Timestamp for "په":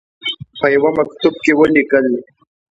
0.59-0.65